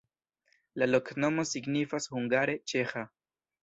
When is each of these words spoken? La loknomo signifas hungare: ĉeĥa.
La 0.81 0.87
loknomo 0.93 1.47
signifas 1.51 2.11
hungare: 2.17 2.61
ĉeĥa. 2.75 3.09